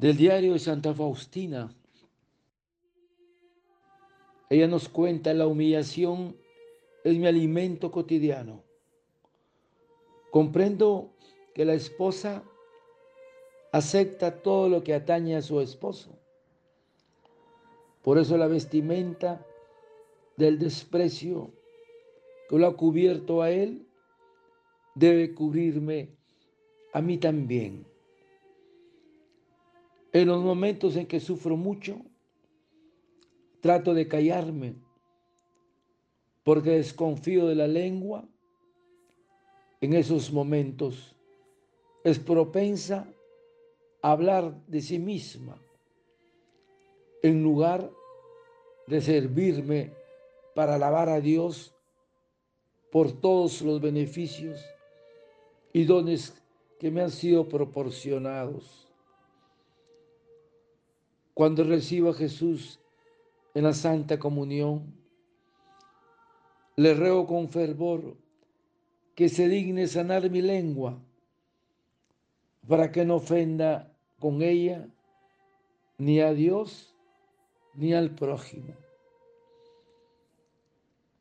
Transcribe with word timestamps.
del 0.00 0.16
diario 0.16 0.54
de 0.54 0.58
Santa 0.58 0.94
Faustina. 0.94 1.70
Ella 4.48 4.66
nos 4.66 4.88
cuenta 4.88 5.34
la 5.34 5.46
humillación 5.46 6.36
es 7.04 7.18
mi 7.18 7.26
alimento 7.26 7.90
cotidiano. 7.90 8.62
Comprendo 10.30 11.10
que 11.54 11.66
la 11.66 11.74
esposa 11.74 12.42
acepta 13.72 14.40
todo 14.42 14.70
lo 14.70 14.82
que 14.82 14.94
atañe 14.94 15.36
a 15.36 15.42
su 15.42 15.60
esposo. 15.60 16.18
Por 18.02 18.16
eso 18.16 18.38
la 18.38 18.46
vestimenta 18.46 19.44
del 20.38 20.58
desprecio 20.58 21.52
que 22.48 22.58
lo 22.58 22.66
ha 22.66 22.76
cubierto 22.76 23.42
a 23.42 23.50
él 23.50 23.86
debe 24.94 25.34
cubrirme 25.34 26.08
a 26.94 27.02
mí 27.02 27.18
también. 27.18 27.89
En 30.12 30.26
los 30.26 30.42
momentos 30.42 30.96
en 30.96 31.06
que 31.06 31.20
sufro 31.20 31.56
mucho, 31.56 32.00
trato 33.60 33.94
de 33.94 34.08
callarme 34.08 34.74
porque 36.42 36.70
desconfío 36.70 37.46
de 37.46 37.54
la 37.54 37.68
lengua. 37.68 38.28
En 39.80 39.94
esos 39.94 40.32
momentos 40.32 41.16
es 42.04 42.18
propensa 42.18 43.08
a 44.02 44.12
hablar 44.12 44.60
de 44.66 44.80
sí 44.80 44.98
misma 44.98 45.60
en 47.22 47.42
lugar 47.42 47.90
de 48.86 49.00
servirme 49.00 49.92
para 50.54 50.74
alabar 50.74 51.08
a 51.08 51.20
Dios 51.20 51.74
por 52.90 53.12
todos 53.12 53.62
los 53.62 53.80
beneficios 53.80 54.60
y 55.72 55.84
dones 55.84 56.34
que 56.78 56.90
me 56.90 57.02
han 57.02 57.10
sido 57.10 57.48
proporcionados. 57.48 58.89
Cuando 61.40 61.64
recibo 61.64 62.10
a 62.10 62.12
Jesús 62.12 62.78
en 63.54 63.64
la 63.64 63.72
Santa 63.72 64.18
Comunión, 64.18 64.94
le 66.76 66.92
ruego 66.92 67.26
con 67.26 67.48
fervor 67.48 68.18
que 69.14 69.30
se 69.30 69.48
digne 69.48 69.86
sanar 69.86 70.28
mi 70.28 70.42
lengua 70.42 71.02
para 72.68 72.92
que 72.92 73.06
no 73.06 73.14
ofenda 73.14 73.90
con 74.18 74.42
ella 74.42 74.86
ni 75.96 76.20
a 76.20 76.34
Dios 76.34 76.94
ni 77.72 77.94
al 77.94 78.14
prójimo. 78.14 78.74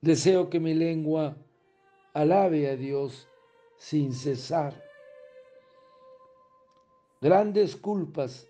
Deseo 0.00 0.48
que 0.48 0.60
mi 0.60 0.74
lengua 0.74 1.36
alabe 2.12 2.70
a 2.70 2.76
Dios 2.76 3.26
sin 3.78 4.12
cesar. 4.12 4.80
Grandes 7.20 7.74
culpas 7.74 8.46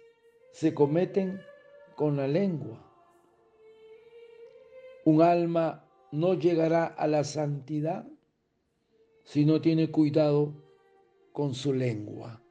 se 0.53 0.75
cometen 0.75 1.41
con 1.95 2.17
la 2.17 2.29
lengua. 2.29 2.81
Un 5.05 5.23
alma 5.23 5.85
no 6.13 6.35
llegará 6.35 6.87
a 6.87 7.07
la 7.07 7.25
santidad 7.25 8.07
si 9.25 9.45
no 9.45 9.61
tiene 9.61 9.91
cuidado 9.91 10.55
con 11.33 11.55
su 11.55 11.73
lengua. 11.73 12.44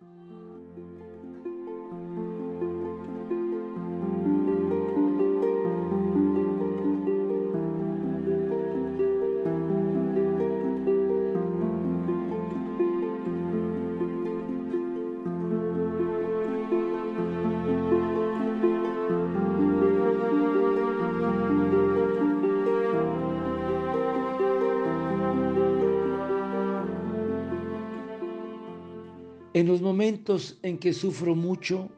En 29.54 29.68
los 29.68 29.82
momentos 29.82 30.58
en 30.64 30.80
que 30.80 30.94
sufro 30.94 31.36
mucho, 31.36 31.90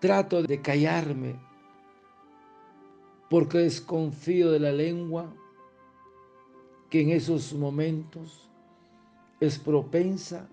trato 0.00 0.42
de 0.42 0.60
callarme 0.60 1.38
porque 3.28 3.58
desconfío 3.58 4.50
de 4.50 4.58
la 4.58 4.72
lengua 4.72 5.32
que 6.90 7.02
en 7.02 7.10
esos 7.10 7.54
momentos 7.54 8.50
es 9.40 9.58
propensa 9.58 10.48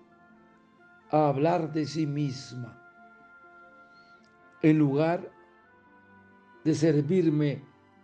a 1.10 1.28
hablar 1.28 1.72
de 1.72 1.84
sí 1.84 2.06
misma 2.06 2.80
en 4.62 4.78
lugar 4.78 5.30
de 6.64 6.74
servirme 6.74 7.62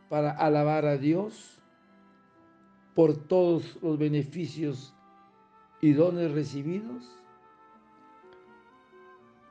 para 0.09 0.31
alabar 0.33 0.85
a 0.85 0.97
Dios 0.97 1.59
por 2.95 3.17
todos 3.17 3.79
los 3.83 3.99
beneficios 3.99 4.95
y 5.81 5.93
dones 5.93 6.33
recibidos 6.33 7.17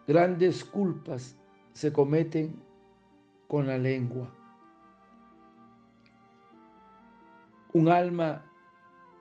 Grandes 0.08 0.64
culpas 0.64 1.36
se 1.74 1.92
cometen 1.92 2.56
con 3.48 3.68
la 3.68 3.78
lengua. 3.78 4.32
Un 7.74 7.90
alma 7.90 8.46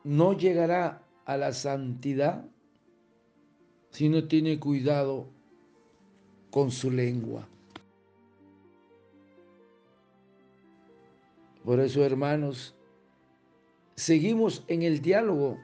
no 0.05 0.35
llegará 0.35 1.03
a 1.25 1.37
la 1.37 1.53
santidad 1.53 2.45
si 3.91 4.09
no 4.09 4.29
tiene 4.29 4.61
cuidado 4.61 5.27
con 6.51 6.71
su 6.71 6.91
lengua. 6.91 7.49
Por 11.65 11.81
eso, 11.81 12.05
hermanos, 12.05 12.75
seguimos 13.97 14.65
en 14.69 14.83
el 14.83 15.01
diálogo 15.01 15.59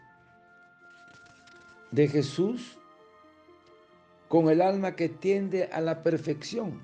de 1.91 2.08
Jesús 2.08 2.79
con 4.30 4.48
el 4.48 4.62
alma 4.62 4.94
que 4.94 5.08
tiende 5.08 5.64
a 5.72 5.80
la 5.80 6.04
perfección. 6.04 6.80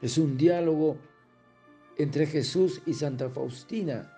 Es 0.00 0.16
un 0.16 0.38
diálogo 0.38 0.96
entre 1.98 2.24
Jesús 2.26 2.80
y 2.86 2.94
Santa 2.94 3.28
Faustina 3.28 4.10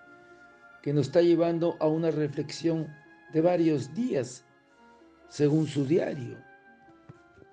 que 0.81 0.93
nos 0.93 1.07
está 1.07 1.21
llevando 1.21 1.75
a 1.81 1.87
una 1.87 2.09
reflexión 2.09 2.87
de 3.33 3.41
varios 3.41 3.93
días, 3.93 4.45
según 5.27 5.67
su 5.67 5.85
diario. 5.85 6.37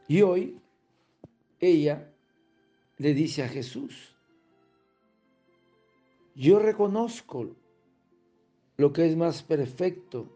Y 0.07 0.23
hoy 0.23 0.61
ella 1.59 2.09
le 2.99 3.15
dice 3.15 3.43
a 3.43 3.49
Jesús, 3.49 4.15
yo 6.37 6.61
reconozco 6.61 7.57
lo 8.77 8.93
que 8.93 9.07
es 9.07 9.17
más 9.17 9.43
perfecto 9.43 10.31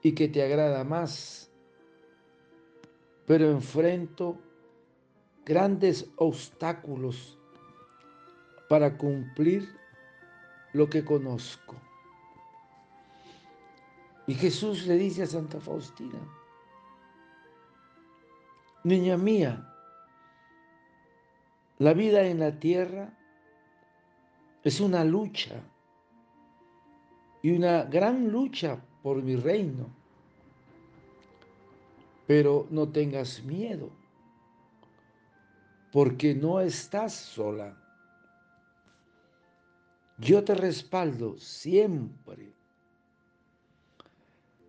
y 0.00 0.12
que 0.12 0.28
te 0.28 0.42
agrada 0.42 0.84
más 0.84 1.51
pero 3.26 3.50
enfrento 3.50 4.38
grandes 5.44 6.10
obstáculos 6.16 7.38
para 8.68 8.96
cumplir 8.96 9.68
lo 10.72 10.88
que 10.88 11.04
conozco. 11.04 11.74
Y 14.26 14.34
Jesús 14.34 14.86
le 14.86 14.96
dice 14.96 15.24
a 15.24 15.26
Santa 15.26 15.60
Faustina, 15.60 16.18
niña 18.84 19.16
mía, 19.16 19.68
la 21.78 21.92
vida 21.92 22.22
en 22.22 22.38
la 22.38 22.58
tierra 22.58 23.12
es 24.62 24.80
una 24.80 25.04
lucha 25.04 25.60
y 27.42 27.50
una 27.50 27.82
gran 27.82 28.30
lucha 28.30 28.80
por 29.02 29.22
mi 29.22 29.34
reino 29.34 30.01
pero 32.32 32.66
no 32.70 32.88
tengas 32.88 33.44
miedo, 33.44 33.90
porque 35.92 36.34
no 36.34 36.62
estás 36.62 37.12
sola. 37.12 37.78
Yo 40.16 40.42
te 40.42 40.54
respaldo 40.54 41.36
siempre. 41.36 42.54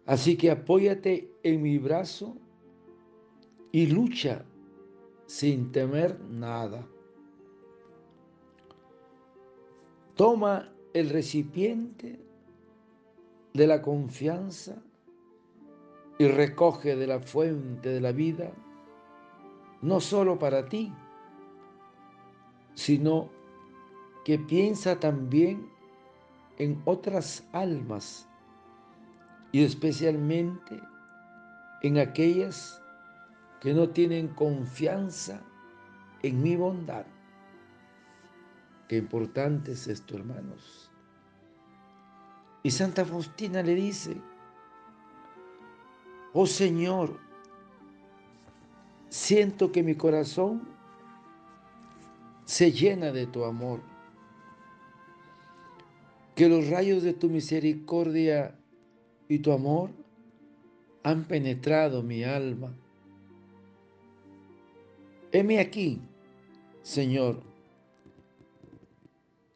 Así 0.05 0.35
que 0.35 0.51
apóyate 0.51 1.31
en 1.41 1.61
mi 1.61 1.77
brazo 1.77 2.35
y 3.71 3.85
lucha 3.87 4.43
sin 5.25 5.71
temer 5.71 6.19
nada. 6.19 6.85
Toma 10.15 10.69
el 10.93 11.09
recipiente 11.09 12.19
de 13.53 13.67
la 13.67 13.81
confianza 13.81 14.83
y 16.17 16.27
recoge 16.27 16.95
de 16.95 17.07
la 17.07 17.19
fuente 17.19 17.89
de 17.89 18.01
la 18.01 18.11
vida, 18.11 18.51
no 19.81 19.99
solo 19.99 20.37
para 20.37 20.67
ti, 20.67 20.93
sino 22.75 23.29
que 24.25 24.39
piensa 24.39 24.99
también 24.99 25.69
en 26.57 26.81
otras 26.85 27.47
almas 27.51 28.27
y 29.51 29.63
especialmente 29.63 30.81
en 31.81 31.97
aquellas 31.97 32.81
que 33.59 33.73
no 33.73 33.89
tienen 33.89 34.29
confianza 34.29 35.41
en 36.21 36.41
mi 36.41 36.55
bondad. 36.55 37.05
Qué 38.87 38.97
importante 38.97 39.73
es 39.73 39.87
esto, 39.87 40.15
hermanos. 40.15 40.91
Y 42.63 42.71
Santa 42.71 43.03
Faustina 43.03 43.61
le 43.61 43.75
dice, 43.75 44.21
oh 46.33 46.47
Señor, 46.47 47.19
siento 49.09 49.71
que 49.71 49.83
mi 49.83 49.95
corazón 49.95 50.67
se 52.45 52.71
llena 52.71 53.11
de 53.11 53.27
tu 53.27 53.45
amor, 53.45 53.81
que 56.35 56.49
los 56.49 56.67
rayos 56.69 57.03
de 57.03 57.13
tu 57.13 57.29
misericordia 57.29 58.55
y 59.27 59.39
tu 59.39 59.51
amor 59.51 59.91
han 61.03 61.25
penetrado 61.25 62.01
mi 62.01 62.23
alma. 62.23 62.73
Heme 65.31 65.59
aquí, 65.59 66.01
Señor, 66.81 67.41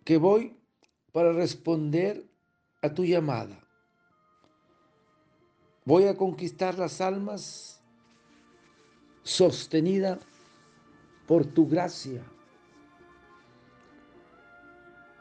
que 0.04 0.18
voy 0.18 0.56
para 1.12 1.34
responder 1.34 2.26
a 2.82 2.94
tu 2.94 3.04
llamada. 3.04 3.67
Voy 5.88 6.04
a 6.04 6.18
conquistar 6.18 6.78
las 6.78 7.00
almas 7.00 7.82
sostenida 9.24 10.20
por 11.26 11.46
tu 11.46 11.66
gracia. 11.66 12.22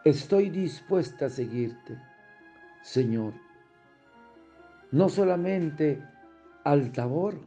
Estoy 0.04 0.50
dispuesta 0.50 1.26
a 1.26 1.30
seguirte, 1.30 1.96
Señor, 2.82 3.34
no 4.90 5.08
solamente 5.08 6.02
al 6.64 6.90
Tabor, 6.90 7.38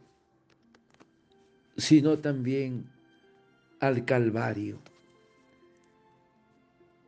sino 1.76 2.20
también 2.20 2.90
al 3.80 4.06
Calvario. 4.06 4.78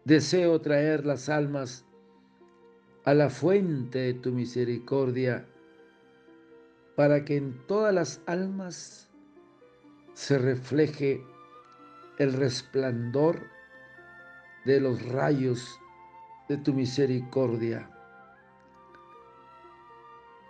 Deseo 0.05 0.61
traer 0.61 1.06
las 1.06 1.31
almas 1.31 1.87
a 3.06 3.14
la 3.14 3.31
fuente 3.31 3.99
de 3.99 4.12
tu 4.12 4.31
misericordia 4.31 5.47
para 6.97 7.25
que 7.25 7.37
en 7.37 7.67
todas 7.67 7.94
las 7.94 8.21
almas 8.27 9.11
se 10.15 10.39
refleje 10.39 11.25
el 12.19 12.35
resplandor 12.35 13.49
de 14.65 14.81
los 14.81 15.03
rayos 15.09 15.81
de 16.49 16.59
tu 16.59 16.75
misericordia, 16.75 17.89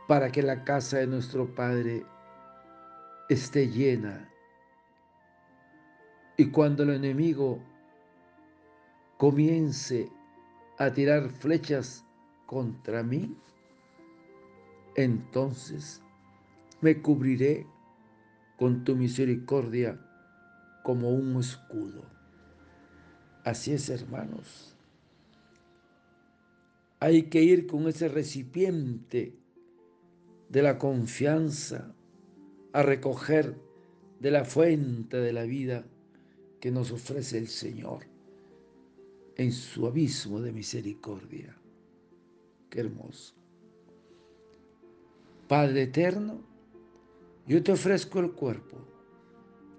para 0.08 0.30
que 0.30 0.42
la 0.42 0.64
casa 0.64 0.98
de 0.98 1.06
nuestro 1.06 1.46
Padre 1.54 2.04
esté 3.28 3.68
llena. 3.68 4.28
Y 6.36 6.50
cuando 6.50 6.82
el 6.82 6.90
enemigo 6.90 7.62
comience 9.16 10.10
a 10.78 10.90
tirar 10.90 11.28
flechas 11.30 12.04
contra 12.46 13.02
mí, 13.02 13.36
entonces 14.96 16.02
me 16.82 17.00
cubriré 17.00 17.66
con 18.58 18.84
tu 18.84 18.94
misericordia 18.96 19.98
como 20.82 21.10
un 21.10 21.38
escudo. 21.40 22.04
Así 23.44 23.72
es, 23.72 23.88
hermanos. 23.88 24.76
Hay 27.00 27.24
que 27.24 27.42
ir 27.42 27.66
con 27.66 27.88
ese 27.88 28.08
recipiente 28.08 29.34
de 30.48 30.62
la 30.62 30.78
confianza 30.78 31.94
a 32.72 32.82
recoger 32.82 33.56
de 34.20 34.30
la 34.30 34.44
fuente 34.44 35.16
de 35.16 35.32
la 35.32 35.44
vida 35.44 35.84
que 36.60 36.70
nos 36.70 36.92
ofrece 36.92 37.38
el 37.38 37.48
Señor 37.48 38.04
en 39.36 39.50
su 39.50 39.86
abismo 39.86 40.40
de 40.40 40.52
misericordia. 40.52 41.56
Qué 42.70 42.80
hermoso. 42.80 43.34
Padre 45.48 45.82
eterno, 45.82 46.51
yo 47.46 47.62
te 47.62 47.72
ofrezco 47.72 48.20
el 48.20 48.32
cuerpo, 48.32 48.78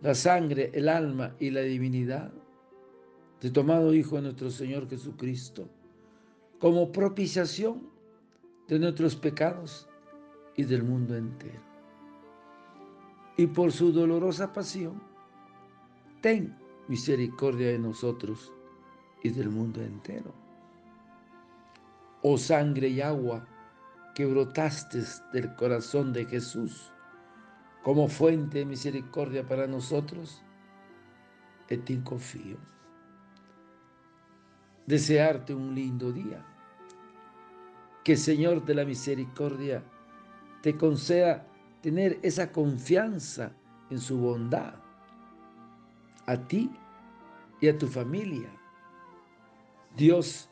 la 0.01 0.15
sangre, 0.15 0.71
el 0.73 0.89
alma 0.89 1.35
y 1.39 1.49
la 1.49 1.61
divinidad 1.61 2.31
de 3.41 3.51
tu 3.51 3.59
amado 3.59 3.93
Hijo 3.93 4.19
nuestro 4.21 4.49
Señor 4.49 4.89
Jesucristo, 4.89 5.67
como 6.59 6.91
propiciación 6.91 7.89
de 8.67 8.79
nuestros 8.79 9.15
pecados 9.15 9.89
y 10.55 10.63
del 10.63 10.83
mundo 10.83 11.15
entero. 11.15 11.61
Y 13.35 13.47
por 13.47 13.71
su 13.71 13.91
dolorosa 13.91 14.53
pasión, 14.53 15.01
ten 16.21 16.55
misericordia 16.87 17.67
de 17.69 17.79
nosotros 17.79 18.53
y 19.23 19.29
del 19.29 19.49
mundo 19.49 19.81
entero. 19.81 20.33
Oh 22.21 22.37
sangre 22.37 22.87
y 22.87 23.01
agua 23.01 23.45
que 24.15 24.25
brotaste 24.25 25.03
del 25.33 25.53
corazón 25.55 26.13
de 26.13 26.25
Jesús, 26.25 26.92
como 27.83 28.07
fuente 28.07 28.59
de 28.59 28.65
misericordia 28.65 29.45
para 29.45 29.67
nosotros, 29.67 30.41
en 31.69 31.85
ti 31.85 31.97
confío. 31.97 32.57
Desearte 34.87 35.53
un 35.53 35.75
lindo 35.75 36.11
día. 36.11 36.45
Que 38.03 38.17
Señor 38.17 38.65
de 38.65 38.75
la 38.75 38.85
misericordia 38.85 39.83
te 40.61 40.77
conceda 40.77 41.45
tener 41.81 42.19
esa 42.21 42.51
confianza 42.51 43.53
en 43.89 43.99
su 43.99 44.17
bondad 44.17 44.75
a 46.25 46.37
ti 46.37 46.69
y 47.59 47.67
a 47.67 47.77
tu 47.77 47.87
familia. 47.87 48.49
Dios 49.95 50.49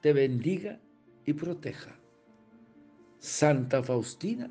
te 0.00 0.12
bendiga 0.12 0.80
y 1.24 1.32
proteja. 1.32 1.96
Santa 3.18 3.82
Faustina, 3.82 4.50